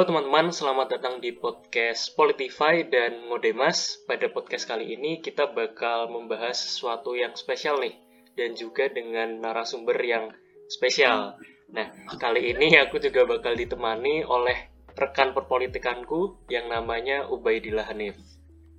[0.00, 4.00] Halo teman-teman, selamat datang di podcast Politify dan Modemas.
[4.08, 8.00] Pada podcast kali ini kita bakal membahas sesuatu yang spesial nih
[8.32, 10.32] dan juga dengan narasumber yang
[10.72, 11.36] spesial.
[11.76, 18.16] Nah, kali ini aku juga bakal ditemani oleh rekan perpolitikanku yang namanya Ubaidillah Hanif.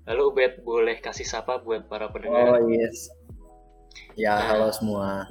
[0.10, 2.58] Halo Ubed, boleh kasih sapa buat para pendengar?
[2.58, 3.14] Oh yes.
[4.18, 5.30] Ya, nah, halo semua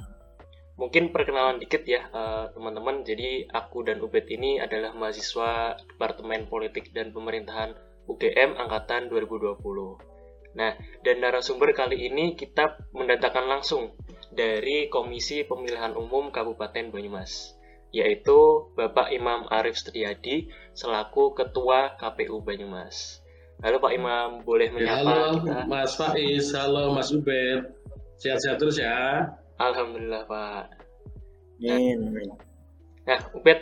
[0.79, 3.03] mungkin perkenalan dikit ya uh, teman-teman.
[3.03, 7.75] Jadi aku dan Ubed ini adalah mahasiswa Departemen Politik dan Pemerintahan
[8.07, 10.11] UGM angkatan 2020.
[10.51, 13.95] Nah, dan narasumber kali ini kita mendatangkan langsung
[14.35, 17.55] dari Komisi Pemilihan Umum Kabupaten Banyumas,
[17.95, 23.23] yaitu Bapak Imam Arif Setiadi selaku Ketua KPU Banyumas.
[23.61, 25.59] Halo Pak Imam, boleh menyapa halo, kita?
[25.69, 27.71] Mas Faiz, halo Mas Ubed.
[28.17, 29.29] Sehat-sehat terus ya.
[29.57, 30.63] Alhamdulillah Pak.
[31.61, 31.77] Nah,
[33.05, 33.59] nah Ubed,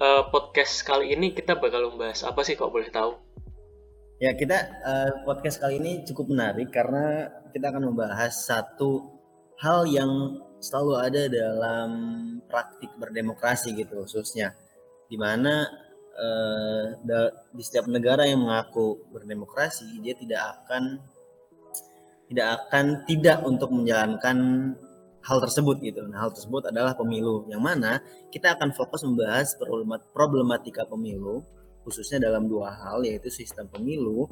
[0.00, 3.18] uh, podcast kali ini kita bakal membahas apa sih kok boleh tahu?
[4.22, 4.54] Ya kita
[4.86, 9.10] uh, podcast kali ini cukup menarik karena kita akan membahas satu
[9.58, 11.90] hal yang selalu ada dalam
[12.46, 14.54] praktik berdemokrasi gitu khususnya
[15.10, 15.66] di mana
[16.14, 16.86] uh,
[17.50, 21.02] di setiap negara yang mengaku berdemokrasi dia tidak akan
[22.30, 24.38] tidak akan tidak untuk menjalankan
[25.22, 26.02] hal tersebut gitu.
[26.10, 28.02] Nah, hal tersebut adalah pemilu yang mana
[28.34, 29.54] kita akan fokus membahas
[30.10, 31.42] problematika pemilu
[31.82, 34.30] khususnya dalam dua hal yaitu sistem pemilu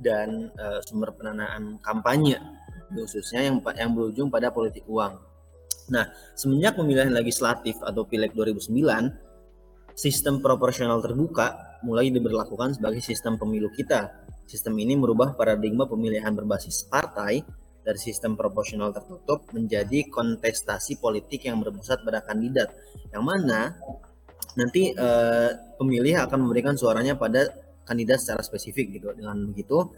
[0.00, 2.40] dan uh, sumber pendanaan kampanye
[2.92, 5.16] khususnya yang yang berujung pada politik uang.
[5.90, 6.06] Nah,
[6.38, 8.70] semenjak pemilihan legislatif atau Pileg 2009,
[9.98, 14.10] sistem proporsional terbuka mulai diberlakukan sebagai sistem pemilu kita.
[14.46, 17.42] Sistem ini merubah paradigma pemilihan berbasis partai
[17.80, 22.70] dari sistem proporsional tertutup menjadi kontestasi politik yang berpusat pada kandidat
[23.10, 23.76] yang mana
[24.58, 27.48] nanti eh, pemilih akan memberikan suaranya pada
[27.86, 29.90] kandidat secara spesifik gitu dengan begitu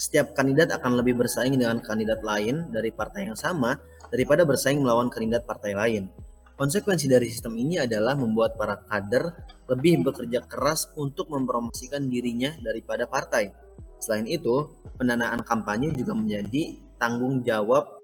[0.00, 3.76] setiap kandidat akan lebih bersaing dengan kandidat lain dari partai yang sama
[4.08, 6.08] daripada bersaing melawan kandidat partai lain.
[6.56, 9.32] Konsekuensi dari sistem ini adalah membuat para kader
[9.68, 13.52] lebih bekerja keras untuk mempromosikan dirinya daripada partai.
[14.00, 17.98] Selain itu, pendanaan kampanye juga menjadi tanggung jawab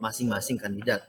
[0.00, 1.04] masing-masing kandidat.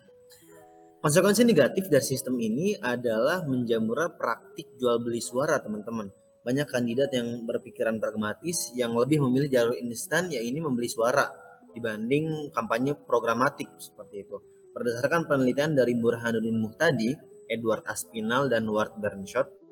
[1.00, 6.08] Konsekuensi negatif dari sistem ini adalah menjamurnya praktik jual beli suara teman-teman.
[6.44, 11.28] Banyak kandidat yang berpikiran pragmatis yang lebih memilih jalur instan ya ini membeli suara
[11.72, 14.38] dibanding kampanye programatik seperti itu.
[14.72, 17.12] Berdasarkan penelitian dari Burhanuddin Muhtadi,
[17.52, 19.63] Edward Aspinall, dan Ward Bernshot,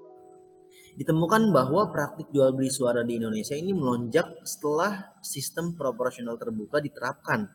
[1.01, 7.49] ditemukan bahwa praktik jual beli suara di Indonesia ini melonjak setelah sistem proporsional terbuka diterapkan.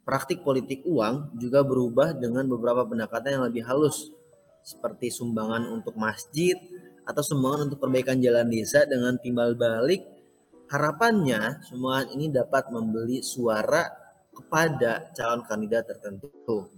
[0.00, 4.08] Praktik politik uang juga berubah dengan beberapa pendekatan yang lebih halus,
[4.64, 6.56] seperti sumbangan untuk masjid
[7.04, 10.00] atau sumbangan untuk perbaikan jalan desa dengan timbal balik.
[10.72, 13.92] Harapannya, sumbangan ini dapat membeli suara
[14.32, 16.72] kepada calon kandidat tertentu.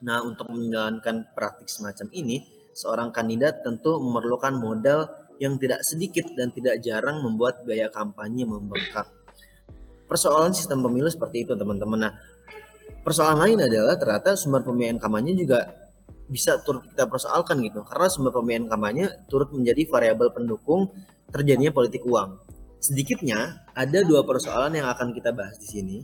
[0.00, 5.10] Nah, untuk menjalankan praktik semacam ini, seorang kandidat tentu memerlukan modal
[5.40, 9.08] yang tidak sedikit dan tidak jarang membuat biaya kampanye membengkak.
[10.04, 12.10] Persoalan sistem pemilu seperti itu, teman-teman.
[12.10, 12.12] Nah,
[13.06, 15.70] persoalan lain adalah ternyata sumber pembiayaan kampanye juga
[16.30, 20.92] bisa turut kita persoalkan gitu, karena sumber pembiayaan kampanye turut menjadi variabel pendukung
[21.30, 22.38] terjadinya politik uang.
[22.80, 25.98] Sedikitnya ada dua persoalan yang akan kita bahas di sini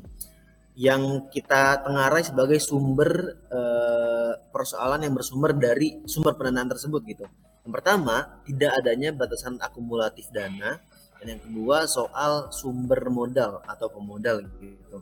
[0.77, 7.25] yang kita tengarai sebagai sumber eh, persoalan yang bersumber dari sumber pendanaan tersebut gitu.
[7.65, 10.77] Yang pertama, tidak adanya batasan akumulatif dana
[11.17, 15.01] dan yang kedua soal sumber modal atau pemodal gitu.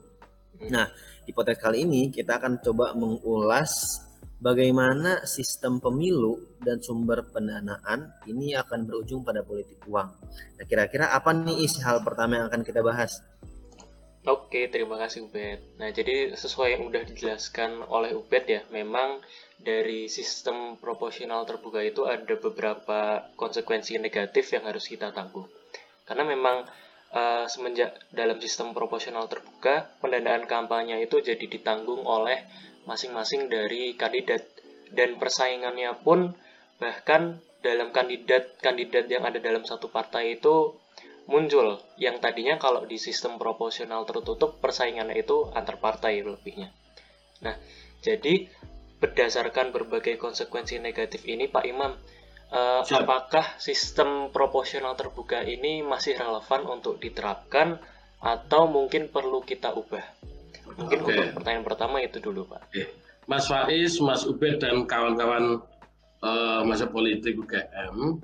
[0.71, 0.87] Nah,
[1.27, 4.01] di podcast kali ini kita akan coba mengulas
[4.39, 10.09] bagaimana sistem pemilu dan sumber pendanaan ini akan berujung pada politik uang.
[10.31, 13.19] Nah, kira-kira apa nih isi hal pertama yang akan kita bahas?
[14.25, 15.76] Oke, terima kasih Ubed.
[15.76, 19.21] Nah, jadi sesuai yang udah dijelaskan oleh Ubed ya, memang
[19.61, 25.44] dari sistem proporsional terbuka itu ada beberapa konsekuensi negatif yang harus kita tanggung.
[26.09, 26.65] Karena memang
[27.12, 32.49] uh, semenjak dalam sistem proporsional terbuka, pendanaan kampanye itu jadi ditanggung oleh
[32.88, 34.41] masing-masing dari kandidat
[34.88, 36.32] dan persaingannya pun
[36.81, 40.81] bahkan dalam kandidat-kandidat yang ada dalam satu partai itu
[41.25, 46.69] muncul yang tadinya kalau di sistem proporsional tertutup persaingannya itu antar partai lebihnya.
[47.41, 47.56] Nah,
[48.05, 48.49] jadi
[49.00, 51.93] berdasarkan berbagai konsekuensi negatif ini Pak Imam,
[52.53, 57.81] eh, apakah sistem proporsional terbuka ini masih relevan untuk diterapkan
[58.20, 60.05] atau mungkin perlu kita ubah?
[60.77, 61.12] Mungkin okay.
[61.12, 62.73] untuk pertanyaan pertama itu dulu Pak.
[62.73, 62.88] Okay.
[63.25, 65.65] Mas Faiz, Mas Ubed dan kawan-kawan
[66.20, 68.20] uh, masa politik UGM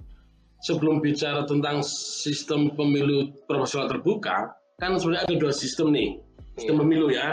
[0.60, 6.20] sebelum bicara tentang sistem pemilu proporsional terbuka, kan sebenarnya ada dua sistem nih,
[6.56, 6.82] sistem yeah.
[6.84, 7.28] pemilu ya,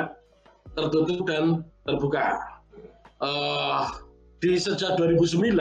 [0.75, 2.39] tertutup dan terbuka.
[3.17, 3.89] Uh,
[4.37, 5.57] di sejak 2009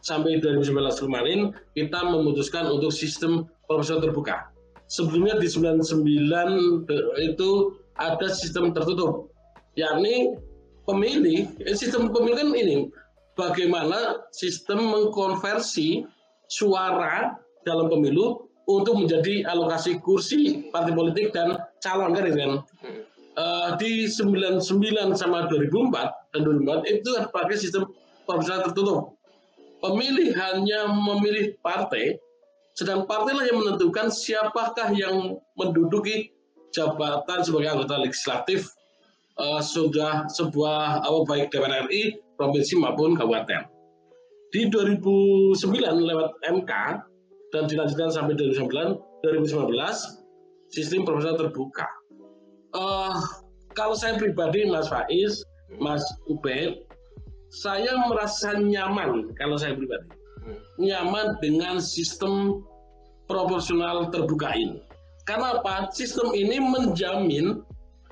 [0.00, 1.40] sampai 2019 kemarin
[1.76, 4.48] kita memutuskan untuk sistem proporsional terbuka.
[4.88, 6.88] Sebelumnya di 99
[7.20, 7.50] itu
[8.00, 9.28] ada sistem tertutup,
[9.76, 10.32] yakni
[10.88, 12.88] pemilih, eh, sistem pemilih kan ini
[13.36, 16.08] bagaimana sistem mengkonversi
[16.48, 22.52] suara dalam pemilu untuk menjadi alokasi kursi partai politik dan calon kan kan.
[23.38, 24.66] Uh, di 99
[25.14, 27.86] sama 2004 dan 2004 itu pakai sistem
[28.26, 29.14] proporsional tertutup.
[29.78, 32.18] Pemilih hanya memilih partai,
[32.74, 36.34] sedang partai lah yang menentukan siapakah yang menduduki
[36.74, 38.74] jabatan sebagai anggota legislatif
[39.38, 43.77] uh, sudah sebuah apa baik DPR RI, provinsi maupun kabupaten.
[44.48, 45.60] Di 2009
[46.08, 46.72] lewat MK
[47.52, 49.76] dan dilanjutkan sampai 2019, 2019
[50.72, 51.88] sistem proporsional terbuka.
[52.72, 53.16] Uh,
[53.76, 55.44] kalau saya pribadi, Mas Faiz,
[55.76, 56.80] Mas Ubed,
[57.52, 60.08] saya merasa nyaman kalau saya pribadi,
[60.80, 62.64] nyaman dengan sistem
[63.28, 64.80] proporsional terbuka ini.
[65.28, 65.92] Karena apa?
[65.92, 67.60] Sistem ini menjamin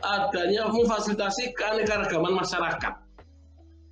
[0.04, 3.05] adanya memfasilitasi keanekaragaman masyarakat.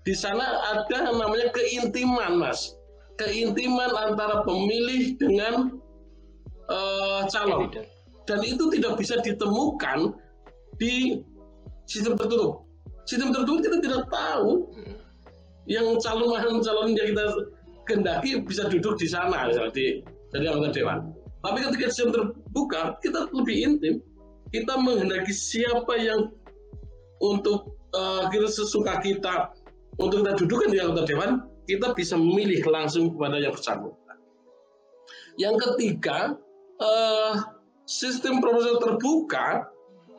[0.05, 2.77] Di sana ada namanya keintiman, Mas
[3.19, 5.79] keintiman antara pemilih dengan
[6.67, 7.71] uh, calon
[8.25, 10.17] dan itu tidak bisa ditemukan
[10.81, 11.23] di
[11.87, 12.65] sistem tertutup.
[13.05, 14.97] Sistem tertutup kita tidak tahu hmm.
[15.69, 16.33] yang calon
[16.65, 17.25] calon yang kita
[17.85, 20.01] kendaki bisa duduk di sana misalnya
[20.33, 20.99] jadi anggota dewan.
[21.45, 23.97] Tapi ketika sistem terbuka kita lebih intim.
[24.55, 26.31] Kita menghendaki siapa yang
[27.19, 29.51] untuk uh, kita sesuka kita
[29.99, 31.31] untuk kita dudukkan di anggota dewan
[31.65, 34.17] kita bisa memilih langsung kepada yang bersangkutan.
[35.41, 36.37] Yang ketiga,
[36.79, 37.35] uh,
[37.89, 39.69] sistem proporsional terbuka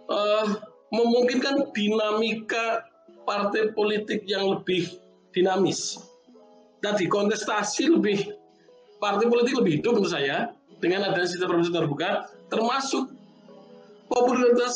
[0.10, 0.46] uh,
[0.90, 2.86] memungkinkan dinamika
[3.26, 4.90] partai politik yang lebih
[5.34, 6.02] dinamis.
[6.82, 8.34] Tadi kontestasi lebih
[9.02, 12.10] partai politik lebih hidup menurut saya dengan adanya sistem proporsional terbuka,
[12.50, 13.10] termasuk
[14.10, 14.76] popularitas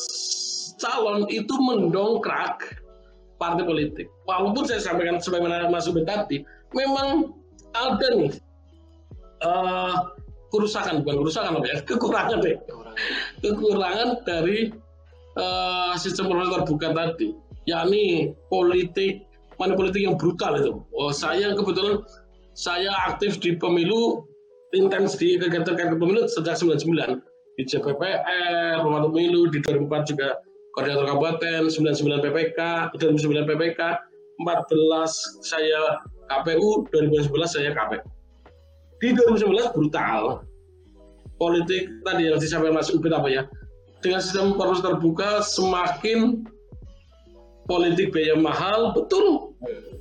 [0.80, 2.82] calon itu mendongkrak
[3.40, 4.12] partai politik.
[4.28, 6.44] Walaupun saya sampaikan sebagaimana Mas Ubed tadi,
[6.76, 7.32] memang
[7.72, 8.36] ada nih
[9.42, 10.12] uh,
[10.52, 12.60] kerusakan bukan kerusakan apa ya kekurangan deh.
[13.40, 14.70] Kekurangan dari
[15.40, 17.32] uh, sistem pemilu terbuka tadi
[17.64, 19.24] yakni politik
[19.56, 20.74] mana politik yang brutal itu.
[20.92, 22.04] Oh saya kebetulan
[22.56, 24.28] saya aktif di pemilu
[24.76, 27.24] intens di kegiatan-kegiatan pemilu sejak 99
[27.60, 30.40] di JPPR, pemilu di 2004 juga
[30.80, 32.60] koordinator kabupaten, 99 PPK,
[32.96, 33.80] 2009 PPK,
[34.40, 36.00] 14 saya
[36.32, 38.08] KPU 2011 saya KPU.
[39.04, 40.48] Di 2011 brutal.
[41.36, 43.44] Politik tadi yang disampaikan Mas Ubed apa ya?
[44.00, 46.48] Dengan sistem poros terbuka semakin
[47.68, 49.56] politik biaya mahal, betul.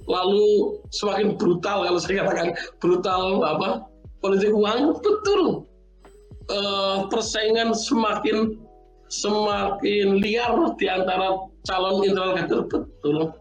[0.06, 3.86] Lalu semakin brutal kalau saya katakan brutal apa?
[4.19, 5.62] Politik uang, betul.
[6.50, 6.58] E,
[7.06, 8.58] persaingan semakin
[9.08, 13.32] semakin liar di antara calon internal kader, betul.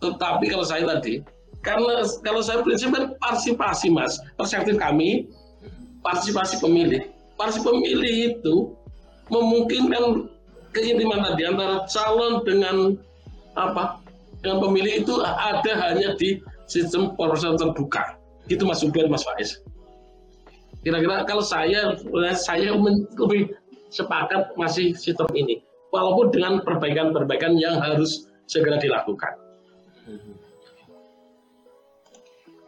[0.00, 1.20] Tetapi kalau saya tadi
[1.60, 5.28] karena kalau saya prinsip kan partisipasi mas, perseptif kami
[6.00, 7.04] partisipasi pemilih.
[7.36, 8.54] Partisipasi pemilih itu
[9.28, 10.28] memungkinkan
[10.72, 12.76] keintiman tadi antara calon dengan
[13.58, 14.00] apa
[14.40, 18.16] dengan pemilih itu ada hanya di sistem proporsional terbuka.
[18.48, 19.60] Gitu Mas Ubed, Mas Faiz.
[20.80, 21.92] Kira-kira kalau saya
[22.32, 23.52] saya lebih
[23.90, 29.36] sepakat masih sistem ini, walaupun dengan perbaikan-perbaikan yang harus segera dilakukan.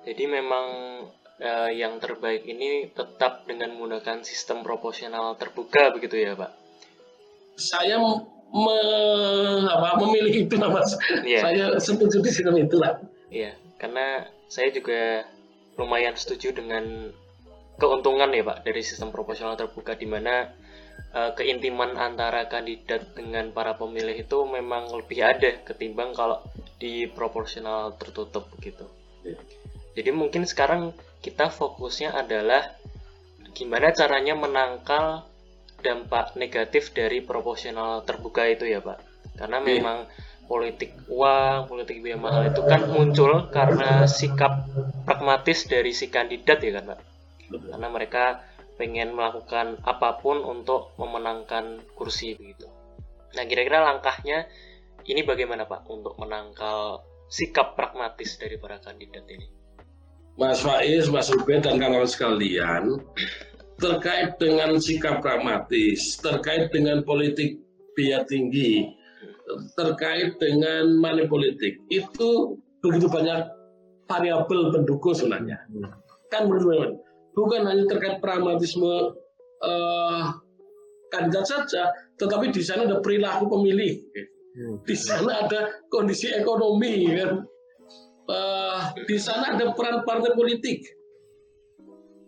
[0.02, 0.66] Jadi memang
[1.38, 6.50] uh, yang terbaik ini tetap dengan menggunakan sistem proporsional terbuka begitu ya Pak?
[7.54, 8.02] Saya
[8.50, 8.78] me,
[9.70, 10.98] apa, memilih itu Mas.
[11.22, 11.42] Yeah.
[11.46, 12.98] Saya setuju di sistem itulah.
[13.30, 15.24] Iya, yeah, karena saya juga
[15.78, 17.14] lumayan setuju dengan
[17.80, 20.52] keuntungan ya Pak dari sistem proporsional terbuka di mana
[21.12, 26.40] uh, keintiman antara kandidat dengan para pemilih itu memang lebih ada ketimbang kalau
[26.80, 28.84] di proporsional tertutup begitu.
[29.22, 29.38] Yeah.
[29.92, 32.74] Jadi mungkin sekarang kita fokusnya adalah
[33.52, 35.28] gimana caranya menangkal
[35.84, 38.98] dampak negatif dari proporsional terbuka itu ya Pak.
[39.36, 39.66] Karena iya.
[39.78, 39.98] memang
[40.48, 44.68] politik uang, politik biaya mahal itu kan muncul karena sikap
[45.04, 47.00] pragmatis dari si kandidat ya kan Pak.
[47.52, 48.24] Karena mereka
[48.82, 52.66] pengen melakukan apa pun untuk memenangkan kursi begitu.
[53.38, 54.50] Nah kira-kira langkahnya
[55.06, 59.46] ini bagaimana Pak untuk menangkal sikap pragmatis dari para kandidat ini?
[60.34, 62.98] Mas Faiz, Mas Ubed dan kawan sekalian
[63.78, 67.62] terkait dengan sikap pragmatis, terkait dengan politik
[67.94, 68.90] biaya tinggi,
[69.78, 73.46] terkait dengan money politik itu begitu banyak
[74.10, 75.62] variabel pendukung sebenarnya.
[76.34, 76.98] Kan menurut
[77.32, 79.16] bukan hanya terkait pragmatisme
[79.64, 80.24] uh,
[81.12, 84.00] kandidat saja, tetapi di sana ada perilaku pemilih,
[84.84, 87.44] di sana ada kondisi ekonomi, kan?
[88.28, 90.84] uh, di sana ada peran partai politik,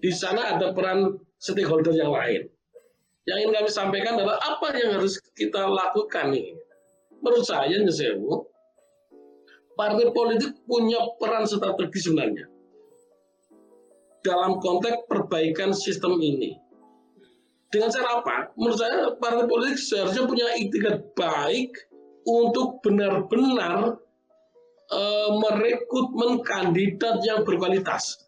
[0.01, 2.49] di sana ada peran stakeholder yang lain.
[3.25, 6.53] Yang ingin kami sampaikan adalah apa yang harus kita lakukan nih.
[7.25, 8.45] Menurut saya, Nyesewu,
[9.81, 12.54] partai politik punya peran strategi sebenarnya
[14.25, 16.57] dalam konteks perbaikan sistem ini.
[17.69, 18.37] Dengan cara apa?
[18.57, 21.75] Menurut saya partai politik seharusnya punya itikat baik
[22.25, 24.01] untuk benar-benar
[24.89, 28.25] uh, merekrutmen kandidat yang berkualitas.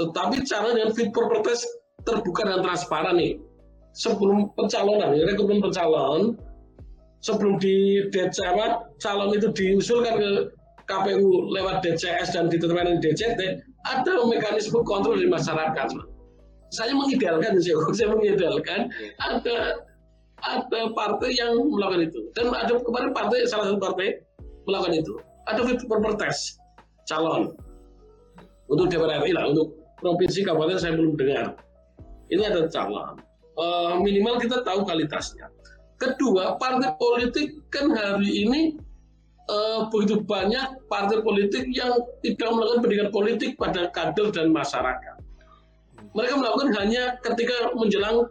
[0.00, 1.28] Tetapi cara dengan fit for
[2.02, 3.38] terbuka dan transparan nih.
[3.92, 6.32] Sebelum pencalonan, ya, rekrutmen pencalon,
[7.20, 8.58] sebelum di DCM
[8.96, 10.30] calon itu diusulkan ke
[10.88, 13.40] KPU lewat DCS dan ditentukan di DCT,
[13.86, 15.88] ada mekanisme kontrol di masyarakat.
[16.72, 17.58] Saya mengidealkan,
[17.96, 18.88] saya mengidealkan
[19.20, 19.82] ada
[20.42, 24.18] ada partai yang melakukan itu dan ada kemarin partai salah satu partai
[24.66, 25.14] melakukan itu.
[25.46, 26.58] Ada protest
[27.06, 27.50] calon
[28.70, 31.54] untuk DPR RI lah, untuk provinsi kabupaten saya belum dengar.
[32.30, 33.18] Ini ada calon.
[33.58, 35.50] Uh, minimal kita tahu kualitasnya.
[36.00, 38.60] Kedua, partai politik kan hari ini
[39.48, 45.16] uh, begitu banyak partai politik yang tidak melakukan pendidikan politik pada kader dan masyarakat.
[46.12, 48.28] Mereka melakukan hanya ketika menjelang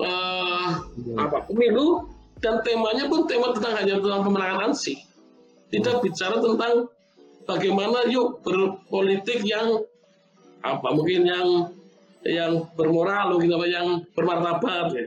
[0.00, 0.68] uh,
[1.16, 2.10] apa pemilu
[2.40, 4.98] dan temanya pun tema tentang hanya tentang pemenangan ansih
[5.70, 6.90] tidak bicara tentang
[7.46, 9.86] bagaimana yuk berpolitik yang
[10.60, 11.48] apa mungkin yang
[12.26, 15.06] yang bermoral mungkin apa yang bermartabat ya.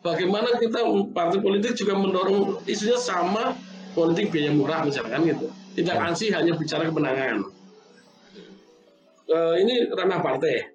[0.00, 0.80] Bagaimana kita
[1.12, 3.52] partai politik juga mendorong isunya sama
[3.92, 5.46] politik biaya murah misalkan gitu.
[5.78, 6.02] Tidak ya.
[6.10, 7.46] ansih hanya bicara kemenangan.
[9.30, 10.66] Uh, ini ranah partai.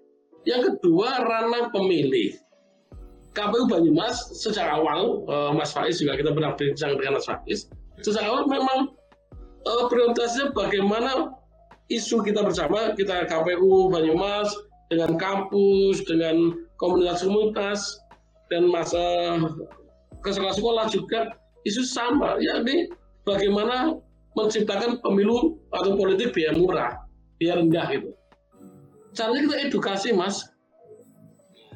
[0.47, 2.39] Yang kedua ranah pemilih.
[3.35, 7.67] KPU Banyumas sejak awal uh, Mas Faiz juga kita pernah bincang dengan Mas Faiz
[7.99, 8.95] Sejak awal memang
[9.67, 11.35] uh, prioritasnya bagaimana
[11.91, 14.49] isu kita bersama, kita KPU Banyumas
[14.87, 17.99] dengan kampus, dengan komunitas-komunitas
[18.47, 19.35] dan masa
[20.21, 22.89] ke sekolah-sekolah juga isu sama, yakni
[23.25, 23.97] bagaimana
[24.37, 26.91] menciptakan pemilu atau politik biaya murah,
[27.41, 28.09] biaya rendah gitu.
[29.15, 30.43] Caranya kita edukasi, Mas.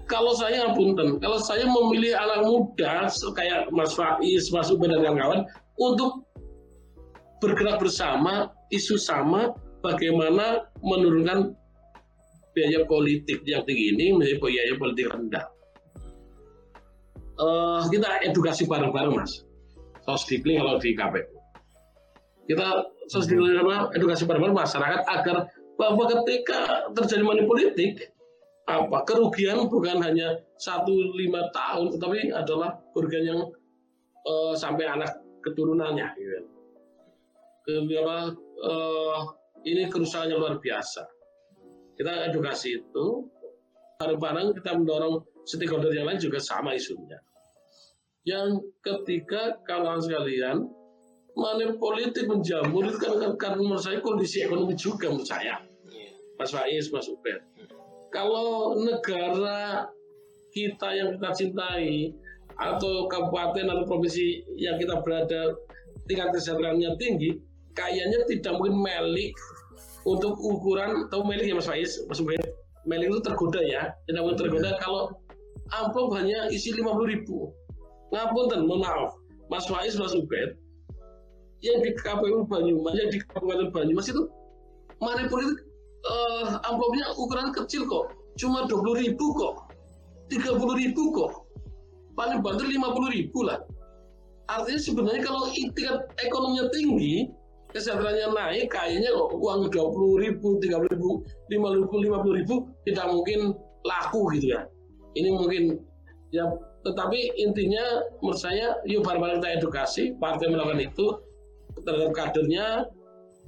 [0.10, 3.06] Kalau saya punten, kalau saya memilih anak muda
[3.38, 5.46] kayak Mas Faiz, Mas Ubed dan kawan-kawan
[5.78, 6.26] untuk
[7.38, 9.54] bergerak bersama isu sama
[9.86, 11.54] bagaimana menurunkan
[12.58, 15.46] biaya politik yang tinggi ini menjadi biaya politik rendah.
[17.40, 19.48] Uh, kita edukasi bareng-bareng mas,
[20.04, 21.39] sosdikling kalau di KPU.
[22.50, 22.82] Kita
[23.14, 25.46] sosdikling apa edukasi bareng-bareng masyarakat agar
[25.78, 28.10] bahwa ketika terjadi politik,
[28.66, 33.40] apa kerugian bukan hanya satu lima tahun, tetapi adalah kerugian yang
[34.26, 35.14] uh, sampai anak
[35.46, 37.98] keturunannya gitu.
[38.02, 38.18] apa
[38.66, 39.20] uh,
[39.64, 41.06] ini kerusakannya luar biasa
[42.00, 43.28] kita edukasi itu
[44.00, 47.20] bareng-bareng kita mendorong stakeholder yang lain juga sama isunya
[48.24, 50.68] yang ketiga kawan sekalian
[51.40, 55.64] mana politik menjamur itu kan karena menurut saya kondisi ekonomi juga menurut saya.
[56.40, 57.40] Mas Faiz, Mas Ubed.
[58.16, 59.92] Kalau negara
[60.56, 62.16] kita yang kita cintai
[62.56, 65.56] atau kabupaten atau provinsi yang kita berada
[66.08, 67.38] tingkat kesejahteraannya tinggi,
[67.76, 69.36] kayaknya tidak mungkin melik
[70.08, 72.40] untuk ukuran atau melik ya Mas Faiz, Mas Ubed.
[72.88, 75.12] Melik itu tergoda ya, tidak mungkin tergoda kalau
[75.76, 77.52] amplop hanya isi 50 ribu.
[78.10, 79.12] Ngapunten, mohon maaf,
[79.52, 80.58] Mas Faiz, Mas Ubed,
[81.60, 84.28] yang di KPU Banyumas, yang di Kabupaten Banyumas itu
[85.00, 85.60] mana politik
[86.08, 89.68] uh, amplopnya ukuran kecil kok, cuma 20 ribu kok,
[90.32, 91.50] 30 ribu kok
[92.20, 93.64] paling banter 50 ribu lah.
[94.52, 97.32] Artinya sebenarnya kalau tingkat ekonominya tinggi,
[97.72, 103.40] kesejahteraannya naik, kayaknya uang 20 ribu, 30 ribu, 50 ribu, 50 ribu tidak mungkin
[103.88, 104.68] laku gitu ya.
[105.16, 105.80] Ini mungkin
[106.36, 106.50] ya
[106.80, 111.06] tetapi intinya menurut saya yuk bareng-bareng kita edukasi partai melakukan itu
[111.78, 112.90] terhadap kadernya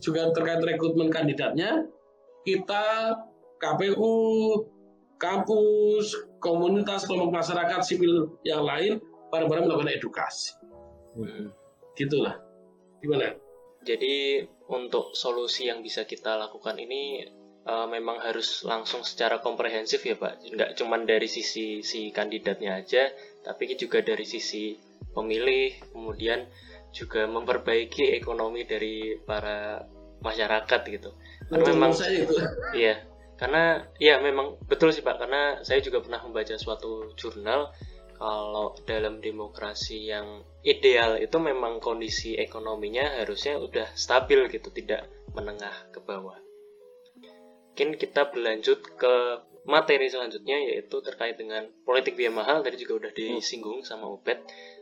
[0.02, 1.86] juga terkait rekrutmen kandidatnya
[2.42, 3.16] kita
[3.62, 4.14] KPU
[5.22, 8.98] kampus komunitas kelompok masyarakat sipil yang lain
[9.30, 10.58] bareng-bareng melakukan edukasi.
[11.14, 11.54] Hmm.
[11.94, 12.42] Gitulah.
[13.06, 13.38] Gimana?
[13.86, 17.26] Jadi untuk solusi yang bisa kita lakukan ini
[17.66, 20.42] uh, memang harus langsung secara komprehensif ya Pak.
[20.42, 23.10] Nggak cuma dari sisi si kandidatnya aja,
[23.46, 24.78] tapi juga dari sisi
[25.14, 26.46] pemilih, kemudian
[26.92, 29.80] juga memperbaiki ekonomi dari para
[30.22, 31.12] masyarakat gitu.
[31.50, 32.36] Karena Betul, memang saya itu.
[32.82, 32.96] Iya,
[33.40, 33.64] karena
[33.98, 37.74] ya memang betul sih Pak, karena saya juga pernah membaca suatu jurnal
[38.22, 45.74] kalau dalam demokrasi yang ideal itu memang kondisi ekonominya harusnya udah stabil gitu, tidak menengah
[45.90, 46.38] ke bawah.
[47.72, 49.16] Mungkin kita berlanjut ke
[49.66, 54.42] materi selanjutnya yaitu terkait dengan politik biaya mahal tadi juga udah disinggung sama Ubed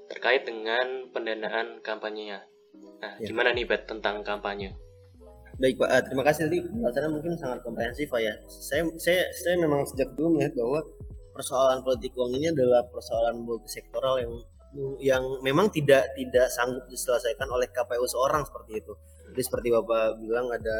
[0.09, 2.43] terkait dengan pendanaan kampanyenya.
[2.99, 3.31] Nah, Ya.
[3.31, 4.75] gimana nih Bet tentang kampanye?
[5.59, 8.33] Baik Pak, Ah, terima kasih tadi penjelasannya mungkin sangat komprehensif Pak ya.
[8.47, 10.79] Saya saya saya memang sejak dulu melihat bahwa
[11.35, 14.33] persoalan politik uang ini adalah persoalan multisektoral yang
[15.03, 18.93] yang memang tidak tidak sanggup diselesaikan oleh KPU seorang seperti itu.
[19.33, 20.77] Jadi seperti Bapak bilang ada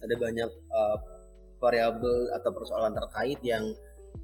[0.00, 0.96] ada banyak uh,
[1.60, 3.64] variabel atau persoalan terkait yang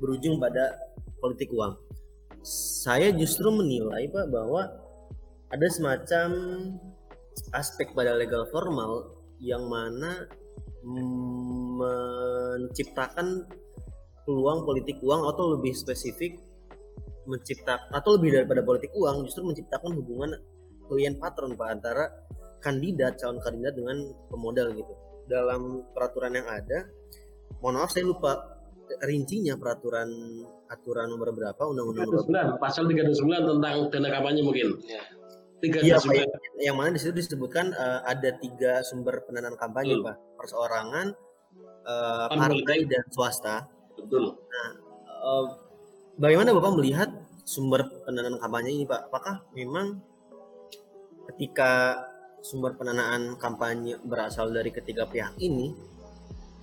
[0.00, 0.76] berujung pada
[1.20, 1.85] politik uang.
[2.46, 4.70] Saya justru menilai Pak bahwa
[5.50, 6.30] ada semacam
[7.50, 10.30] aspek pada legal formal yang mana
[11.74, 13.50] menciptakan
[14.22, 16.38] peluang politik uang atau lebih spesifik
[17.26, 20.38] menciptakan atau lebih daripada politik uang justru menciptakan hubungan
[20.86, 22.14] klien patron pak antara
[22.62, 24.94] kandidat calon kandidat dengan pemodal gitu.
[25.26, 26.86] Dalam peraturan yang ada
[27.58, 28.55] mohon maaf saya lupa
[29.02, 30.08] rincinya peraturan
[30.66, 32.26] aturan nomor berapa undang-undang nomor
[32.58, 34.68] 39, pasal 39 tentang dana kampanye mungkin.
[34.86, 35.02] Ya.
[35.64, 36.20] Iya, Pak, 39.
[36.20, 40.06] yang, yang mana di situ disebutkan eh, ada tiga sumber pendanaan kampanye, Betul.
[40.06, 40.16] Pak.
[40.36, 41.06] Perseorangan,
[41.86, 43.56] eh, Partai dan swasta.
[43.96, 44.36] Betul.
[44.36, 44.72] Eh,
[46.20, 47.08] bagaimana Bapak melihat
[47.46, 49.08] sumber pendanaan kampanye ini, Pak?
[49.08, 49.96] Apakah memang
[51.32, 52.04] ketika
[52.44, 55.74] sumber pendanaan kampanye berasal dari ketiga pihak ini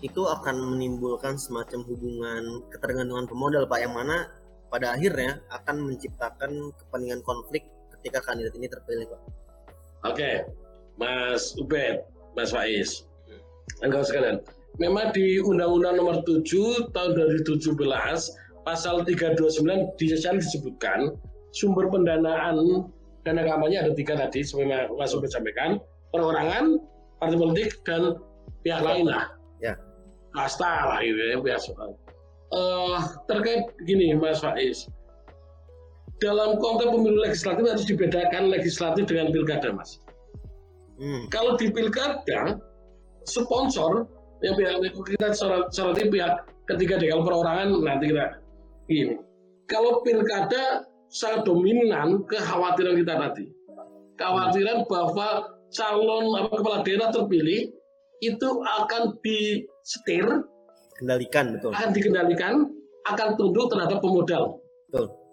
[0.03, 4.27] itu akan menimbulkan semacam hubungan ketergantungan pemodal, Pak, yang mana
[4.67, 7.63] pada akhirnya akan menciptakan kepentingan konflik
[7.97, 9.21] ketika kandidat ini terpilih, Pak.
[10.11, 10.43] Oke,
[10.99, 12.03] Mas Ubed,
[12.35, 13.07] Mas Faiz,
[13.79, 14.37] anggota sekalian.
[14.81, 17.77] Memang di Undang-Undang Nomor 7 Tahun 2017
[18.63, 21.13] Pasal 329 di disebutkan
[21.51, 22.87] sumber pendanaan
[23.27, 25.83] dana kampanye ada tiga tadi seperti Mas Ubed sampaikan
[26.15, 26.79] perorangan,
[27.19, 28.15] partai politik dan
[28.63, 29.35] pihak lain lah.
[30.33, 31.93] Swasta lah gitu ya, swasta.
[32.53, 34.85] Eh, terkait gini Mas Faiz,
[36.21, 39.97] dalam konteks pemilu legislatif harus dibedakan legislatif dengan pilkada, Mas.
[41.01, 41.25] Hmm.
[41.33, 42.61] Kalau di pilkada,
[43.25, 44.05] sponsor
[44.45, 44.75] yang pihak
[45.17, 45.33] kita
[45.71, 48.37] soroti pihak ketiga deh kalau perorangan nanti kita
[48.85, 49.15] gini.
[49.71, 53.45] Kalau pilkada sangat dominan kekhawatiran kita tadi,
[54.19, 57.71] kekhawatiran bahwa calon apa, kepala daerah terpilih
[58.21, 59.17] itu akan
[59.83, 60.25] disetir,
[60.97, 62.53] kendalikan betul akan dikendalikan,
[63.05, 64.63] akan tunduk terhadap pemodal.
[64.89, 65.23] betul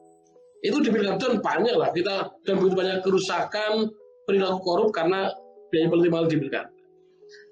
[0.60, 3.88] itu di pilkada banyak lah kita dan begitu banyak kerusakan
[4.28, 5.32] perilaku korup karena
[5.72, 6.68] biaya politik mahal di pilkada.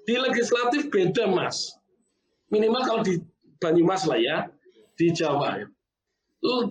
[0.05, 1.73] Di legislatif beda mas,
[2.53, 3.21] minimal kalau di
[3.59, 4.47] Banyumas lah ya,
[4.95, 5.67] di Jawa ya.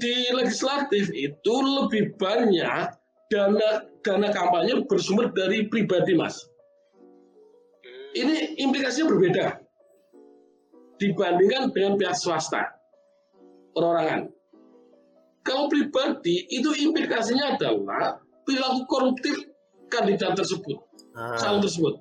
[0.01, 2.89] Di legislatif itu lebih banyak
[3.29, 6.49] dana dana kampanye bersumber dari pribadi mas.
[8.17, 9.47] Ini implikasinya berbeda
[10.99, 12.79] dibandingkan dengan pihak swasta,
[13.73, 14.29] perorangan.
[15.47, 19.49] Kalau pribadi itu implikasinya adalah perilaku koruptif
[19.89, 20.77] kandidat tersebut,
[21.17, 21.95] Ah, calon tersebut.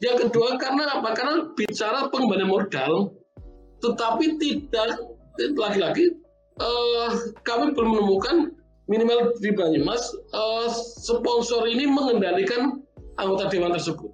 [0.00, 1.14] Yang kedua karena apa?
[1.14, 3.12] Karena bicara pengembalian modal,
[3.84, 4.98] tetapi tidak
[5.38, 6.16] lagi-lagi
[6.58, 7.10] eh,
[7.44, 8.50] kami belum menemukan
[8.90, 10.68] minimal di Banyumas eh,
[11.06, 12.82] sponsor ini mengendalikan
[13.20, 14.10] anggota dewan tersebut.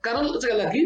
[0.00, 0.82] Karena sekali lagi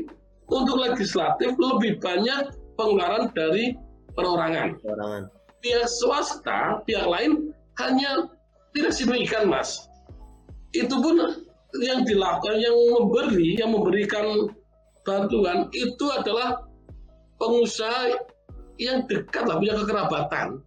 [0.52, 3.76] untuk legislatif lebih banyak pengeluaran dari
[4.12, 5.24] perorangan perorangan
[5.64, 8.28] pihak swasta, pihak lain hanya
[8.76, 9.88] tidak signifikan, Mas.
[10.76, 11.40] Itu pun
[11.80, 14.52] yang dilakukan, yang memberi, yang memberikan
[15.08, 16.60] bantuan itu adalah
[17.40, 18.12] pengusaha
[18.76, 20.60] yang dekat lah, punya kekerabatan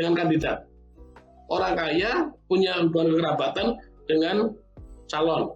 [0.00, 0.64] dengan kandidat.
[1.52, 3.66] Orang kaya punya hubungan kekerabatan
[4.08, 4.36] dengan
[5.12, 5.52] calon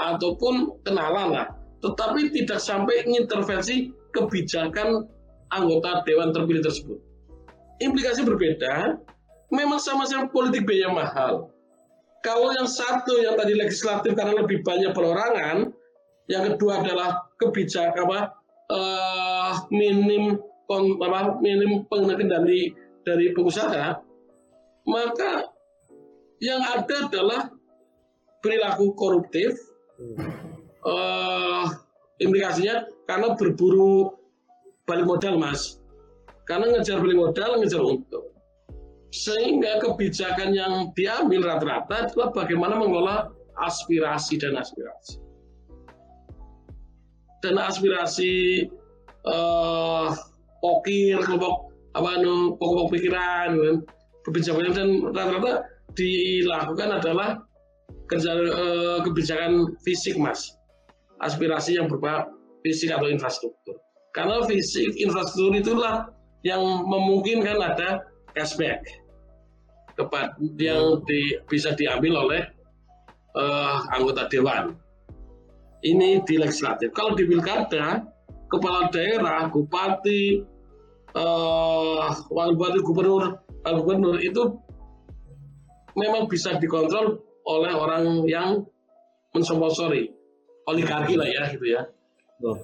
[0.00, 1.46] ataupun kenalan lah,
[1.84, 5.04] tetapi tidak sampai mengintervensi kebijakan
[5.52, 6.96] anggota dewan terpilih tersebut
[7.82, 8.98] implikasi berbeda,
[9.50, 11.50] memang sama-sama politik biaya mahal.
[12.22, 15.68] Kalau yang satu yang tadi legislatif karena lebih banyak perorangan,
[16.30, 18.20] yang kedua adalah kebijakan apa
[18.72, 22.72] eh, minim kon- apa, minim pengendali
[23.04, 24.00] dari pengusaha,
[24.88, 25.52] maka
[26.40, 27.52] yang ada adalah
[28.40, 29.52] perilaku koruptif
[30.84, 31.64] Uh,
[32.20, 34.12] implikasinya karena berburu
[34.84, 35.80] balik modal mas.
[36.44, 38.28] Karena ngejar balik modal ngejar untung.
[39.14, 43.16] Sehingga kebijakan yang diambil rata-rata adalah bagaimana mengelola
[43.62, 45.22] aspirasi dan aspirasi.
[47.40, 48.66] Dan aspirasi
[49.24, 50.12] uh,
[50.60, 53.76] pokir kelompok apa nu pokok-pokok pikiran kan.
[54.24, 55.52] Kebijakan dan rata-rata
[55.94, 57.40] dilakukan adalah
[58.10, 60.52] kerja uh, kebijakan fisik mas
[61.22, 62.30] aspirasi yang berupa
[62.64, 63.76] fisik atau infrastruktur.
[64.14, 66.08] Karena fisik infrastruktur itulah
[66.46, 68.82] yang memungkinkan ada cashback.
[69.94, 72.42] Kepada yang di, bisa diambil oleh
[73.38, 74.74] uh, anggota dewan.
[75.84, 76.90] Ini di legislatif.
[76.96, 78.02] Kalau di pilkada
[78.48, 80.42] kepala daerah bupati
[81.14, 83.22] uh, wakil bupati gubernur
[83.62, 84.42] wakil gubernur itu
[85.94, 88.64] memang bisa dikontrol oleh orang yang
[89.34, 90.10] mensponsori
[90.68, 91.82] oligarki lah ya gitu ya
[92.44, 92.58] oh.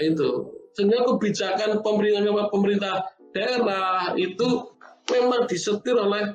[0.00, 0.28] itu
[0.74, 2.94] sehingga kebijakan pemerintah pemerintah
[3.30, 4.74] daerah itu
[5.10, 6.34] memang disetir oleh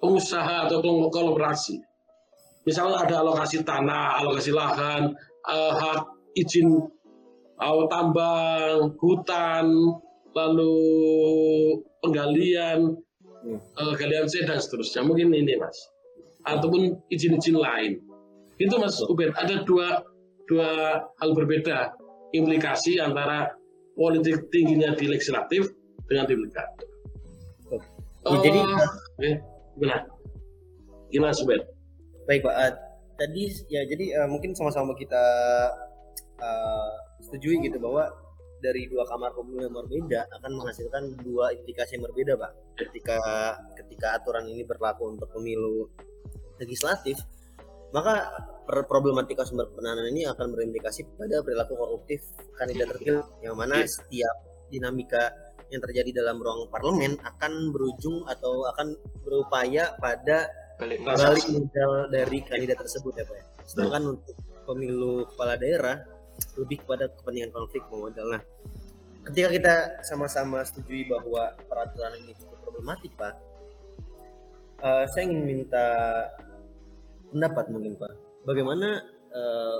[0.00, 1.80] pengusaha atau kolaborasi
[2.68, 5.16] misalnya ada alokasi tanah alokasi lahan
[5.48, 6.00] uh, hak
[6.36, 6.88] izin
[7.60, 9.96] uh, tambang hutan
[10.32, 10.76] lalu
[12.00, 12.96] penggalian,
[13.44, 13.58] hmm.
[13.76, 15.04] uh, galian C dan seterusnya.
[15.04, 15.76] Mungkin ini mas,
[16.46, 18.00] ataupun izin-izin lain.
[18.60, 20.04] Itu mas Ubed, ada dua
[20.50, 21.94] dua hal berbeda
[22.34, 23.54] implikasi antara
[23.94, 25.70] politik tingginya di legislatif
[26.10, 26.84] dengan di pilkada.
[28.26, 28.58] Oh, uh, jadi
[29.22, 29.36] eh,
[29.78, 30.02] gimana?
[31.14, 31.62] Gimana Ubed?
[32.26, 32.74] Baik Pak, uh,
[33.14, 35.24] tadi ya jadi uh, mungkin sama-sama kita
[36.42, 38.10] uh, setujui gitu bahwa
[38.60, 43.18] dari dua kamar pemilu yang berbeda akan menghasilkan dua implikasi yang berbeda pak ketika
[43.72, 45.88] ketika aturan ini berlaku untuk pemilu
[46.60, 47.16] legislatif
[47.90, 48.30] maka
[48.86, 52.22] problematika sumber pendanaan ini akan berimplikasi pada perilaku koruptif
[52.54, 54.34] kandidat terpilih yang mana setiap
[54.70, 55.34] dinamika
[55.70, 58.94] yang terjadi dalam ruang parlemen akan berujung atau akan
[59.26, 60.46] berupaya pada
[60.78, 61.02] balik
[61.50, 63.44] modal dari kandidat tersebut ya pak ya.
[63.66, 65.98] sedangkan untuk pemilu kepala daerah
[66.56, 68.26] lebih kepada kepentingan konflik memodal.
[68.38, 68.42] Nah,
[69.28, 69.74] ketika kita
[70.06, 73.34] sama-sama setujui bahwa peraturan ini cukup problematik, Pak,
[74.80, 75.86] uh, saya ingin minta
[77.30, 78.12] pendapat mungkin, Pak.
[78.44, 79.00] Bagaimana
[79.32, 79.78] uh,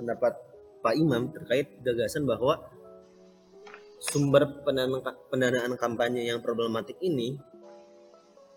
[0.00, 0.32] pendapat
[0.84, 2.60] Pak Imam terkait gagasan bahwa
[4.00, 5.00] sumber pendanaan,
[5.32, 7.40] pendanaan kampanye yang problematik ini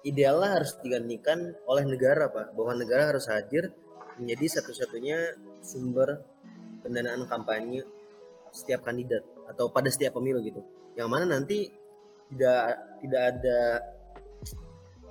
[0.04, 2.54] idealnya harus digantikan oleh negara, Pak.
[2.54, 3.72] Bahwa negara harus hadir
[4.18, 6.22] menjadi satu-satunya sumber
[6.82, 7.86] pendanaan kampanye
[8.52, 10.64] setiap kandidat atau pada setiap pemilu gitu
[10.98, 11.70] yang mana nanti
[12.34, 12.64] tidak
[13.00, 13.60] tidak ada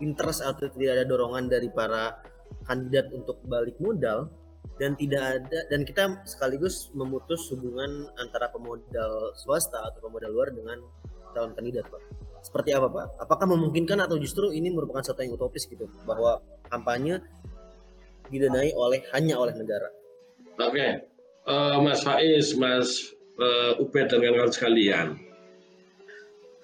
[0.02, 2.20] interest atau tidak ada dorongan dari para
[2.66, 4.30] kandidat untuk balik modal
[4.76, 10.82] dan tidak ada dan kita sekaligus memutus hubungan antara pemodal swasta atau pemodal luar dengan
[11.32, 12.02] calon kandidat pak.
[12.44, 13.06] Seperti apa pak?
[13.22, 16.38] Apakah memungkinkan atau justru ini merupakan sesuatu yang utopis gitu bahwa
[16.70, 17.22] kampanye
[18.30, 19.88] didanai oleh hanya oleh negara?
[20.56, 20.72] Oke.
[20.74, 25.06] Okay uh, Mas Faiz, Mas uh, Ubed dan kawan-kawan sekalian.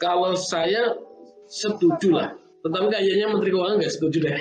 [0.03, 0.99] Kalau saya
[1.47, 2.31] setuju lah,
[2.63, 4.37] tetapi kayaknya Menteri Keuangan nggak setuju deh.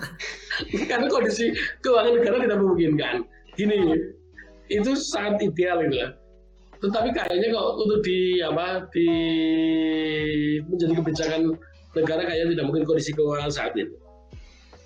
[0.90, 1.52] Karena kondisi
[1.84, 3.16] keuangan negara tidak memungkinkan.
[3.56, 3.76] Gini,
[4.72, 6.12] itu sangat ideal itu lah.
[6.80, 9.08] Tetapi kayaknya kalau untuk di apa di
[10.64, 11.40] menjadi kebijakan
[11.92, 13.92] negara kayaknya tidak mungkin kondisi keuangan saat ini.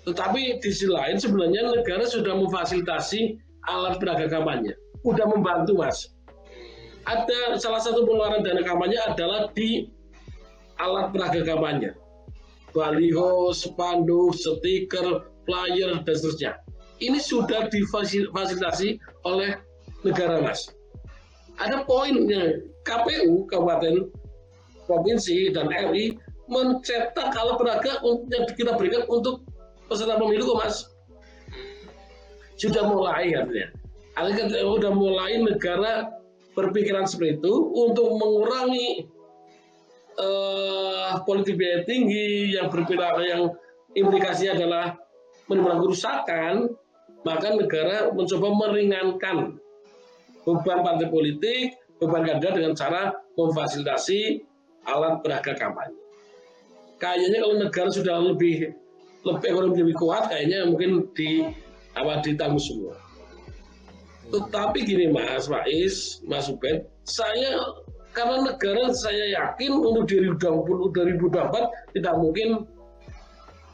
[0.03, 3.39] Tetapi di sisi lain sebenarnya negara sudah memfasilitasi
[3.71, 4.75] alat peraga kampanye.
[5.07, 6.11] Udah membantu mas.
[7.07, 9.87] Ada salah satu pengeluaran dana kampanye adalah di
[10.83, 11.95] alat peraga kampanye.
[12.75, 16.51] Baliho, spanduk, stiker, flyer, dan seterusnya.
[16.99, 19.55] Ini sudah difasilitasi oleh
[20.03, 20.67] negara mas.
[21.55, 24.11] Ada poinnya, KPU, Kabupaten,
[24.85, 26.19] Provinsi, dan RI
[26.51, 29.41] mencetak alat peraga yang kita berikan untuk
[29.89, 30.75] peserta pemilu kok mas
[32.55, 33.67] sudah mulai artinya.
[34.15, 36.07] Artinya sudah mulai negara
[36.55, 39.11] berpikiran seperti itu untuk mengurangi
[40.19, 43.51] uh, politik biaya tinggi yang berpihak yang
[43.95, 44.85] implikasinya adalah
[45.47, 46.53] menimbulkan kerusakan,
[47.23, 49.57] maka negara mencoba meringankan
[50.45, 53.01] beban partai politik, beban kandidat dengan cara
[53.33, 54.45] memfasilitasi
[54.85, 55.97] alat peraga kampanye.
[57.01, 58.71] Kayaknya kalau negara sudah lebih
[59.25, 61.49] lebih ekonomi lebih kuat, kayaknya mungkin di
[61.97, 62.93] apa ditanggung semua.
[64.29, 67.61] Tetapi gini Mas Faiz, Mas Ubed, saya
[68.15, 72.63] karena negara saya yakin untuk 2020 2024 tidak mungkin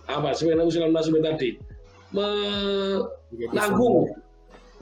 [0.09, 1.61] apa sebenarnya usulan Mas tadi.
[2.11, 4.11] Menanggung.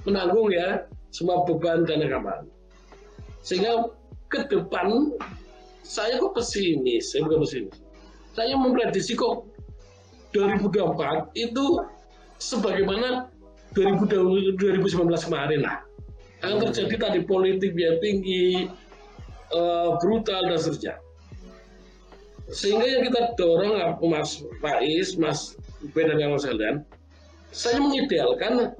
[0.07, 2.49] menanggung ya semua beban dana kampanye.
[3.43, 3.91] Sehingga
[4.31, 5.11] ke depan
[5.83, 7.75] saya kok pesimis, saya bukan pesimis.
[8.31, 9.43] Saya memprediksi kok
[10.31, 11.83] 2024 itu
[12.39, 13.27] sebagaimana
[13.75, 15.83] 2019 kemarin lah.
[16.39, 18.71] Akan terjadi tadi politik biaya tinggi,
[19.53, 20.95] uh, brutal dan seterusnya.
[22.49, 23.77] Sehingga yang kita dorong
[24.09, 25.53] Mas Faiz, Mas
[25.85, 26.75] Ube dan kawan sekalian,
[27.53, 28.73] saya mengidealkan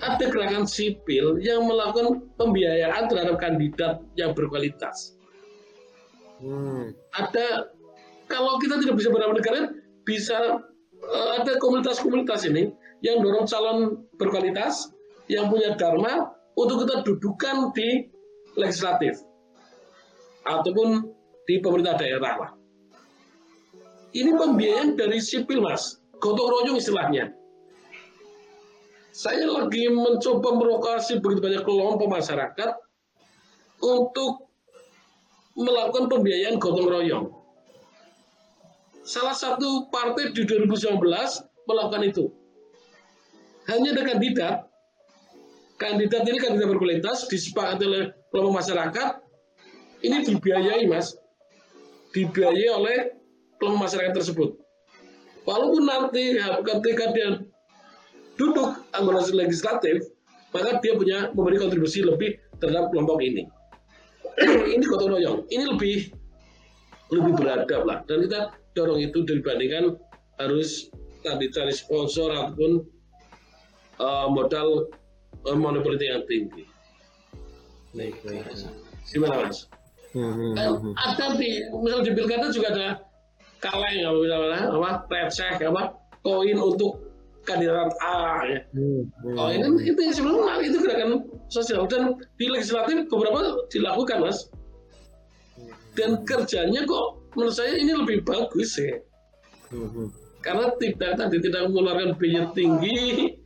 [0.00, 5.14] ada gerakan sipil yang melakukan pembiayaan terhadap kandidat yang berkualitas.
[6.40, 6.96] Hmm.
[7.14, 7.70] Ada
[8.26, 9.70] kalau kita tidak bisa benar negara
[10.08, 10.58] bisa
[11.04, 12.72] uh, ada komunitas-komunitas ini
[13.04, 14.90] yang dorong calon berkualitas
[15.28, 18.08] yang punya dharma untuk kita dudukan di
[18.56, 19.20] legislatif
[20.58, 21.06] ataupun
[21.46, 22.50] di pemerintah daerah lah.
[24.10, 27.30] Ini pembiayaan dari sipil mas, gotong royong istilahnya
[29.10, 32.70] saya lagi mencoba merokasi begitu banyak kelompok masyarakat
[33.82, 34.46] untuk
[35.58, 37.26] melakukan pembiayaan gotong royong.
[39.02, 41.02] Salah satu partai di 2019
[41.66, 42.30] melakukan itu.
[43.66, 44.56] Hanya ada kandidat,
[45.76, 49.08] kandidat ini kandidat berkualitas, disepakati oleh kelompok masyarakat,
[50.00, 51.16] ini dibiayai mas,
[52.16, 52.98] dibiayai oleh
[53.60, 54.56] kelompok masyarakat tersebut.
[55.44, 57.28] Walaupun nanti ketika dia
[58.36, 60.08] duduk anggota legislatif,
[60.52, 63.44] maka dia punya memberi kontribusi lebih terhadap kelompok ini.
[64.74, 65.96] ini gotong royong, ini lebih
[67.10, 67.98] lebih beradab lah.
[68.06, 69.98] Dan kita dorong itu dibandingkan
[70.38, 70.88] harus
[71.20, 72.80] tadi cari sponsor ataupun
[74.00, 74.88] uh, modal
[75.44, 76.64] uh, money yang tinggi.
[77.92, 78.46] Baik, baik.
[79.10, 79.66] Gimana mas?
[80.10, 80.94] Hmm, hmm, hmm.
[80.98, 82.88] Ada di misal di pilkada juga ada
[83.62, 85.82] kaleng apa misalnya apa receh apa
[86.26, 86.98] koin untuk
[87.46, 88.60] kandidat A ya.
[88.74, 89.36] Hmm, hmm.
[89.38, 91.10] Oh ini itu sebenarnya itu gerakan
[91.46, 94.50] sosial dan di legislatif beberapa dilakukan mas.
[95.94, 98.98] Dan kerjanya kok menurut saya ini lebih bagus ya.
[99.70, 100.10] Hmm.
[100.40, 103.36] Karena tidak tadi tidak mengeluarkan biaya tinggi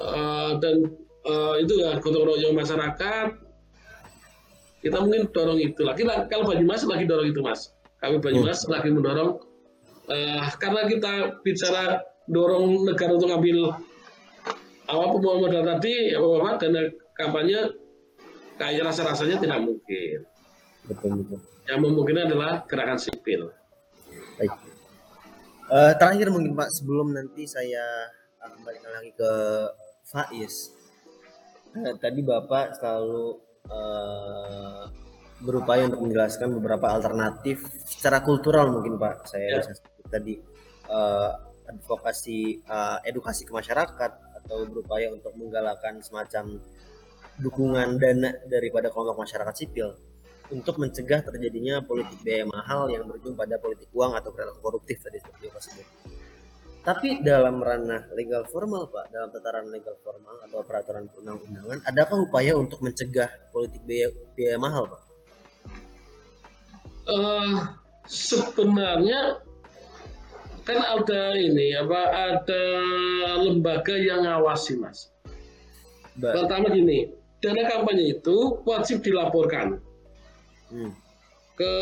[0.00, 0.88] uh, dan
[1.28, 3.51] uh, itu ya gotong royong masyarakat.
[4.82, 5.94] Kita mungkin dorong itulah.
[5.94, 7.70] Kita kalau Banyumas lagi dorong itu mas.
[8.02, 8.70] Kami Banyumas hmm.
[8.74, 9.38] lagi mendorong
[10.08, 13.74] uh, karena kita bicara dorong negara untuk ngambil
[14.90, 16.80] awal pembawa modal tadi apa dana
[17.14, 17.58] kampanye
[18.58, 20.26] kayak rasa rasanya tidak mungkin
[20.86, 21.38] betul betul
[21.70, 23.50] yang memungkinkan adalah gerakan sipil
[24.38, 24.52] baik
[25.70, 28.10] uh, terakhir mungkin pak sebelum nanti saya
[28.42, 29.32] kembali lagi ke
[30.06, 30.74] Faiz
[31.78, 34.84] uh, tadi bapak selalu uh,
[35.42, 39.74] berupaya untuk menjelaskan beberapa alternatif secara kultural mungkin pak saya ya.
[40.06, 40.38] tadi
[40.86, 41.34] uh,
[41.66, 46.58] advokasi uh, edukasi ke masyarakat atau berupaya untuk menggalakkan semacam
[47.38, 49.94] dukungan dana daripada kelompok masyarakat sipil
[50.52, 55.16] untuk mencegah terjadinya politik biaya mahal yang berujung pada politik uang atau perilaku koruptif tadi
[55.16, 55.86] seperti Pak sebut.
[56.82, 62.58] Tapi dalam ranah legal formal Pak, dalam tataran legal formal atau peraturan perundang-undangan, adakah upaya
[62.58, 65.02] untuk mencegah politik biaya, biaya mahal Pak?
[67.06, 67.78] Uh,
[68.10, 69.38] sebenarnya
[70.62, 72.00] kan ada ini apa
[72.34, 72.64] ada
[73.42, 75.10] lembaga yang ngawasi mas.
[76.18, 76.46] Baik.
[76.46, 77.10] Pertama gini,
[77.42, 79.82] dana kampanye itu wajib dilaporkan
[80.70, 80.92] hmm.
[81.58, 81.72] ke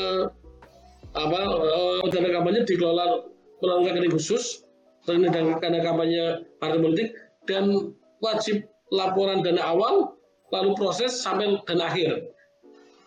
[1.13, 3.29] apa uh, dana kampanye dikelola
[3.61, 4.65] melalui rekening khusus
[5.07, 7.09] dana kampanye partai politik
[7.49, 10.17] dan wajib laporan dana awal
[10.51, 12.31] lalu proses sampai dana akhir.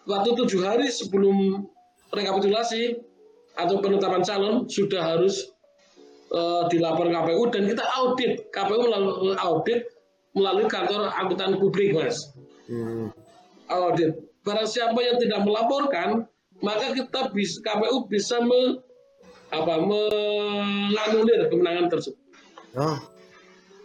[0.04, 1.68] Waktu tujuh hari sebelum
[2.12, 3.00] rekapitulasi
[3.54, 5.54] atau penetapan calon sudah harus
[6.34, 9.80] uh, dilapor KPU dan kita audit KPU melalui audit
[10.34, 12.34] melalui kantor angkutan publik mas
[12.66, 13.14] hmm.
[13.70, 16.26] audit barang siapa yang tidak melaporkan
[16.66, 18.82] maka kita bisa KPU bisa me,
[19.54, 22.20] apa menganulir kemenangan tersebut
[22.74, 22.98] oh.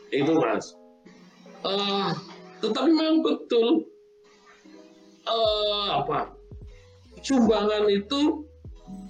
[0.09, 0.73] itu mas
[1.69, 2.17] uh,
[2.65, 3.85] tetapi memang betul
[5.29, 6.33] uh, apa
[7.21, 8.49] sumbangan itu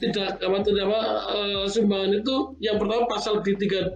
[0.02, 3.94] tidak apa tidak apa uh, sumbangan itu yang pertama pasal di tiga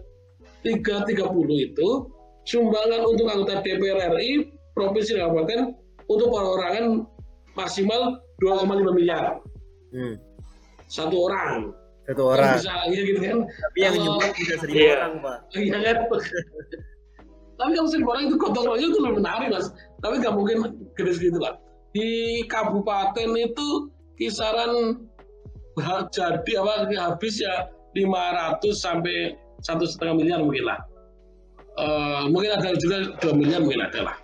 [0.63, 2.07] tiga tiga puluh itu
[2.47, 5.61] sumbangan untuk anggota DPR RI provinsi dan kabupaten
[6.07, 7.07] untuk perorangan
[7.55, 9.39] maksimal 2,5 miliar
[9.95, 10.17] hmm.
[10.91, 11.71] satu orang
[12.13, 12.57] satu orang.
[12.61, 13.39] Bisa ya gitu kan.
[13.49, 14.93] Tapi yang nyumbang bisa seribu iya.
[15.01, 15.37] orang pak.
[15.57, 15.97] Iya kan?
[17.59, 19.67] Tapi kalau seribu orang itu gotong royong itu lebih menarik mas.
[20.05, 20.57] Tapi nggak mungkin
[20.95, 21.57] gede segitu lah
[21.93, 23.69] di kabupaten itu
[24.17, 25.05] kisaran
[26.13, 30.81] jadi apa habis ya 500 sampai satu setengah miliar mungkin lah.
[31.81, 34.17] Uh, mungkin ada juga dua miliar mungkin ada lah.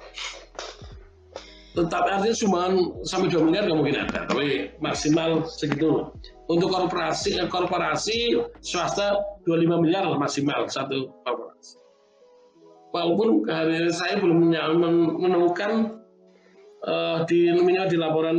[1.72, 2.74] Tetapi artinya sumbangan
[3.08, 6.12] sampai dua miliar nggak mungkin ada tapi maksimal segitu
[6.48, 11.76] untuk korporasi eh, korporasi swasta 25 miliar maksimal satu korporasi.
[12.88, 14.48] Walaupun hari saya belum
[15.20, 16.00] menemukan
[16.88, 18.36] uh, di minimal di laporan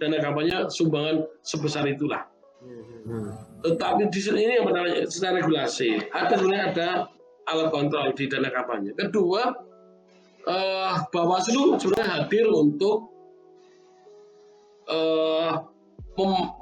[0.00, 2.26] dana kampanye sumbangan sebesar itulah.
[3.02, 3.34] Hmm.
[3.66, 5.98] tetapi di sini ini yang pertama secara regulasi.
[6.14, 6.88] Ada sebenarnya ada
[7.50, 8.94] alat kontrol di dana kampanye.
[8.94, 9.42] Kedua
[10.46, 13.10] uh, Bawaslu sebenarnya hadir untuk
[14.86, 15.71] uh,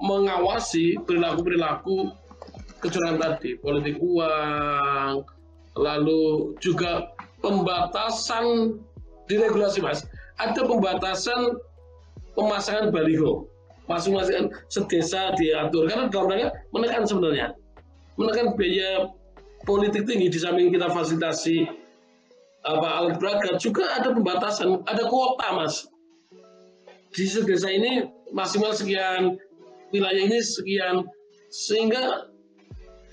[0.01, 2.15] mengawasi perilaku-perilaku
[2.81, 5.27] kecurangan tadi, politik uang,
[5.77, 7.13] lalu juga
[7.45, 8.79] pembatasan
[9.29, 10.07] di regulasi mas,
[10.41, 11.61] ada pembatasan
[12.35, 13.47] pemasangan baliho,
[13.91, 15.87] masing-masing sedesa diatur.
[15.91, 17.53] Karena dalam rangka menekan sebenarnya,
[18.17, 19.11] menekan biaya
[19.69, 21.69] politik tinggi di samping kita fasilitasi
[22.61, 25.89] apa alat peragat juga ada pembatasan, ada kuota mas.
[27.11, 29.39] Di desa ini maksimal sekian,
[29.95, 31.07] wilayah ini sekian,
[31.51, 32.31] sehingga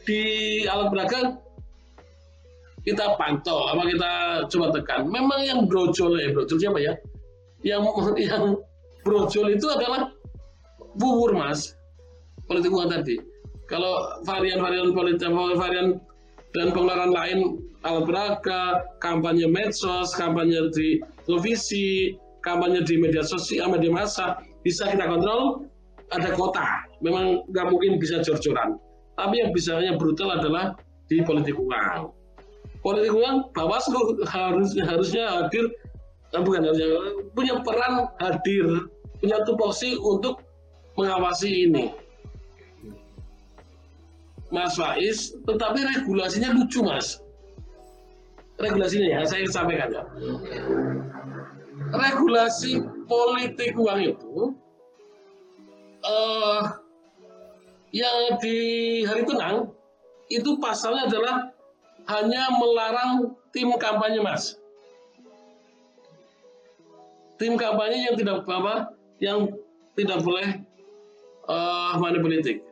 [0.06, 1.28] di alat peragat
[2.88, 4.12] kita pantau, apa kita
[4.48, 5.12] coba tekan.
[5.12, 6.94] Memang yang brojol ya, brojol siapa ya?
[7.66, 7.84] Yang
[8.32, 8.44] yang
[9.04, 10.16] brojol itu adalah
[10.96, 11.76] bubur mas,
[12.48, 13.20] politik uang tadi.
[13.68, 15.28] Kalau varian-varian politik,
[15.60, 16.00] varian
[16.56, 17.40] dan pengeluaran lain
[17.84, 18.64] alat peraga,
[19.04, 22.16] kampanye medsos, kampanye di televisi,
[22.48, 25.68] kampanye di media sosial, media massa, bisa kita kontrol,
[26.16, 26.88] ada kota.
[27.04, 28.80] Memang nggak mungkin bisa jor-joran.
[29.20, 30.80] Tapi yang bisanya brutal adalah
[31.12, 32.16] di politik uang.
[32.80, 35.68] Politik uang, Bawaslu harus, harusnya hadir,
[36.32, 36.88] eh, bukan harusnya,
[37.36, 38.88] punya peran hadir,
[39.20, 40.40] punya tupoksi untuk
[40.96, 41.92] mengawasi ini.
[44.48, 47.20] Mas Faiz, tetapi regulasinya lucu mas
[48.58, 50.04] regulasinya ya, saya sampaikan ya.
[51.78, 54.34] Regulasi politik uang itu
[56.04, 56.62] uh,
[57.94, 58.58] yang di
[59.06, 59.72] hari tenang
[60.28, 61.36] itu pasalnya adalah
[62.10, 64.58] hanya melarang tim kampanye mas.
[67.38, 69.54] Tim kampanye yang tidak apa yang
[69.94, 70.66] tidak boleh
[71.46, 72.68] uh, money politik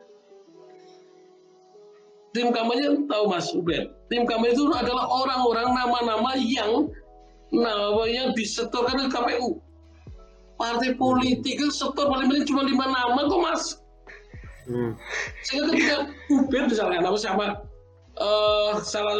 [2.36, 3.96] tim kampanye tahu Mas Ubed.
[4.12, 6.92] Tim kampanye itu adalah orang-orang nama-nama yang
[7.54, 9.60] namanya disetorkan ke KPU.
[10.56, 13.64] Partai politik itu setor paling paling cuma lima nama kok Mas.
[14.66, 14.98] Hmm.
[15.46, 15.96] Sehingga ketika
[16.32, 17.46] Ubed misalnya nama siapa
[18.18, 19.14] uh, salah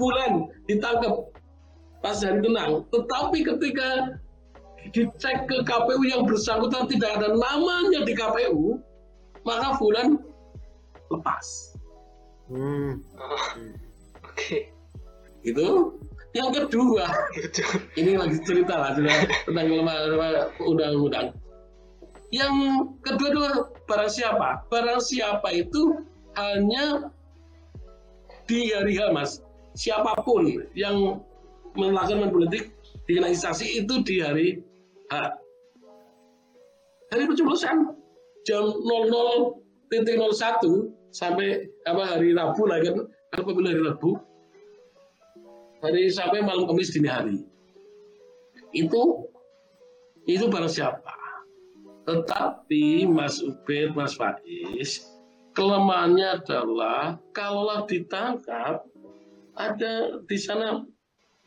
[0.00, 1.30] bulan ditangkap
[2.00, 2.84] pas hari tenang.
[2.90, 3.88] Tetapi ketika
[4.92, 8.80] dicek ke KPU yang bersangkutan tidak ada namanya di KPU,
[9.48, 10.20] maka Fulan
[11.08, 11.46] lepas.
[12.52, 13.00] Hmm.
[13.16, 13.32] Oh,
[14.28, 14.36] Oke.
[14.36, 14.62] Okay.
[15.44, 15.96] Itu
[16.34, 17.06] yang kedua,
[18.00, 18.90] ini lagi cerita lah
[19.46, 19.66] tentang
[20.58, 21.30] undang-undang.
[22.34, 22.54] Yang
[23.06, 23.54] kedua adalah
[23.86, 24.48] barang siapa?
[24.66, 25.94] Barang siapa itu
[26.34, 27.14] hanya
[28.50, 29.38] di hari H, Mas.
[29.78, 31.22] Siapa pun yang
[31.78, 32.74] melakukan politik
[33.06, 34.58] dikenai sanksi itu di hari
[35.14, 35.14] H.
[37.14, 37.94] Hari pencoblosan
[38.42, 39.94] jam 00.01
[41.14, 43.06] sampai apa hari Rabu lah kan
[43.38, 44.18] pemilu hari Rabu
[45.84, 47.44] hari sampai malam Kamis dini hari
[48.72, 49.28] itu
[50.24, 51.12] itu barang siapa
[52.08, 55.04] tetapi Mas Ubed Mas Faiz
[55.52, 58.80] kelemahannya adalah kalau ditangkap
[59.54, 59.92] ada
[60.24, 60.80] di sana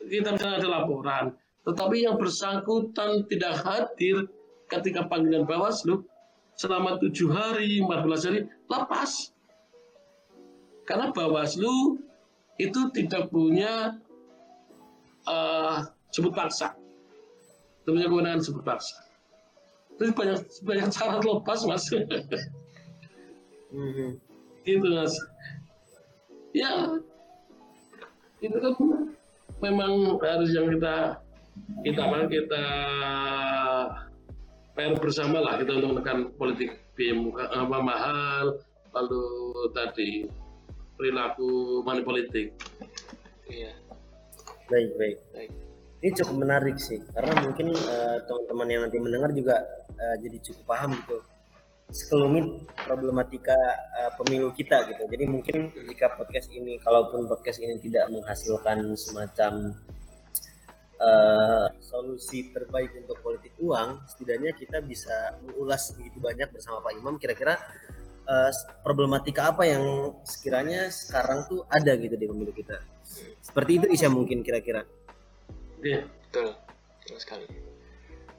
[0.06, 1.24] kita misalnya ada laporan
[1.66, 4.24] tetapi yang bersangkutan tidak hadir
[4.72, 6.00] ketika panggilan Bawaslu
[6.56, 8.40] selama tujuh hari, 14 hari,
[8.72, 9.36] lepas.
[10.88, 12.00] Karena Bawaslu
[12.56, 14.00] itu tidak punya
[15.28, 16.72] uh, sebut paksa.
[17.84, 18.96] Punya kewenangan sebut paksa.
[19.98, 21.84] Jadi banyak banyak cara lepas mas.
[23.72, 24.10] mm-hmm.
[24.64, 25.14] Itu mas.
[26.56, 26.96] Ya
[28.38, 28.74] itu kan
[29.58, 31.18] memang harus yang kita
[31.82, 32.64] kita kita
[34.78, 37.18] PR bersama lah kita untuk menekan politik biaya
[37.50, 38.44] apa mahal
[38.94, 39.26] lalu
[39.74, 40.30] tadi
[40.98, 42.54] perilaku money politik.
[43.50, 43.74] Iya.
[44.68, 45.18] Baik, baik.
[45.32, 45.50] baik.
[45.98, 49.66] Ini cukup menarik sih, karena mungkin uh, teman-teman yang nanti mendengar juga
[49.98, 51.18] uh, jadi cukup paham gitu
[51.88, 53.56] sekelumit problematika
[53.96, 55.08] uh, pemilu kita gitu.
[55.08, 59.72] Jadi mungkin jika podcast ini, kalaupun podcast ini tidak menghasilkan semacam
[61.00, 67.16] uh, solusi terbaik untuk politik uang, setidaknya kita bisa mengulas begitu banyak bersama Pak Imam.
[67.16, 67.56] Kira-kira
[68.28, 68.52] uh,
[68.84, 72.97] problematika apa yang sekiranya sekarang tuh ada gitu di pemilu kita.
[73.58, 74.86] Seperti itu bisa mungkin kira-kira.
[75.82, 76.54] Iya, betul.
[77.02, 77.46] Betul sekali.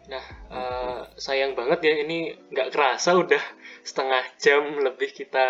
[0.08, 3.44] Nah, uh, sayang banget ya ini nggak kerasa udah
[3.84, 5.44] setengah jam lebih kita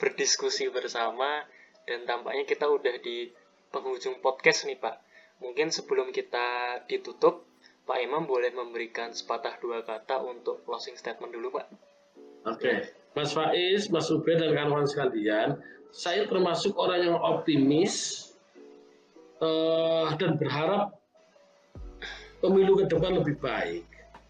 [0.00, 1.44] berdiskusi bersama
[1.84, 3.28] dan tampaknya kita udah di
[3.68, 4.96] penghujung podcast nih Pak.
[5.44, 7.44] Mungkin sebelum kita ditutup,
[7.84, 11.66] Pak Imam boleh memberikan sepatah dua kata untuk closing statement dulu Pak.
[11.68, 12.76] Oke, okay.
[13.12, 15.60] Mas Faiz, Mas Ubed dan kawan-kawan sekalian,
[15.92, 18.32] saya termasuk orang yang optimis
[19.44, 20.96] uh, dan berharap
[22.40, 23.84] pemilu ke depan lebih baik.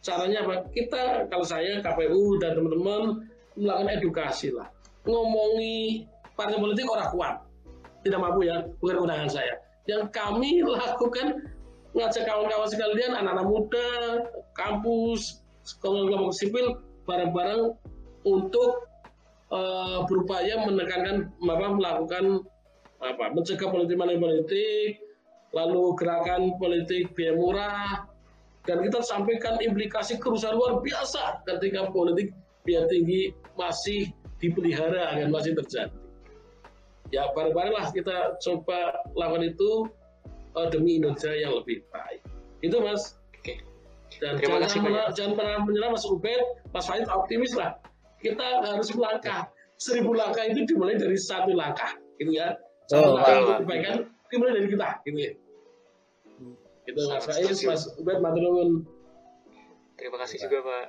[0.04, 0.68] Caranya apa?
[0.74, 3.24] Kita, kalau saya, KPU dan teman-teman
[3.56, 4.68] melakukan edukasi lah.
[5.08, 6.04] Ngomongi
[6.36, 7.34] partai politik orang kuat.
[8.04, 9.54] Tidak mampu ya, bukan undangan saya.
[9.88, 11.48] Yang kami lakukan
[11.94, 13.90] ngajak kawan-kawan sekalian, anak-anak muda,
[14.52, 15.40] kampus,
[15.80, 16.76] kelompok sipil,
[17.08, 17.72] bareng-bareng
[18.28, 18.88] untuk
[19.52, 22.24] uh, berupaya menekankan apa melakukan
[23.04, 23.30] apa?
[23.36, 25.04] Mencegah politik money politik
[25.54, 28.10] lalu gerakan politik biaya murah
[28.66, 32.34] dan kita sampaikan implikasi kerusakan luar biasa ketika politik
[32.66, 34.10] biaya tinggi masih
[34.42, 35.94] dipelihara dan masih terjadi.
[37.12, 39.70] Ya bareng-barenglah kita coba lakukan itu
[40.58, 42.24] uh, demi Indonesia yang lebih baik.
[42.64, 43.20] Itu mas.
[43.38, 43.60] Oke.
[44.18, 46.42] dan Terima jangan, kasih pernah, jangan pernah menyerah Mas Ubed.
[46.72, 47.76] Mas Fahid optimis lah.
[48.24, 49.52] Kita harus melangkah.
[49.76, 52.54] Seribu langkah itu dimulai dari satu langkah gitu ya
[52.92, 53.16] oh,
[53.64, 55.32] kebaikan dimulai dari kita gitu ya.
[56.84, 57.24] Itu Mas.
[57.24, 58.18] Faiz Mas Ubed
[59.94, 60.86] terima kasih juga Pak.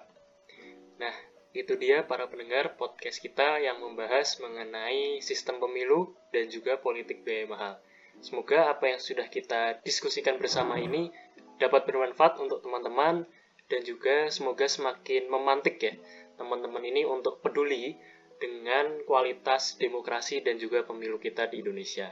[1.00, 1.16] Nah
[1.56, 7.48] itu dia para pendengar podcast kita yang membahas mengenai sistem pemilu dan juga politik biaya
[7.48, 7.74] mahal.
[8.20, 11.16] Semoga apa yang sudah kita diskusikan bersama ini
[11.56, 13.24] dapat bermanfaat untuk teman-teman
[13.72, 15.96] dan juga semoga semakin memantik ya
[16.36, 17.96] teman-teman ini untuk peduli
[18.42, 22.12] dengan kualitas demokrasi dan juga pemilu kita di Indonesia.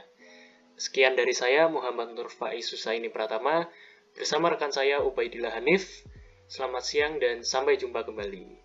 [0.74, 3.68] Sekian dari saya Muhammad Nur Faiz Susaini Pratama
[4.16, 6.02] bersama rekan saya Ubaidillah Hanif.
[6.50, 8.63] Selamat siang dan sampai jumpa kembali.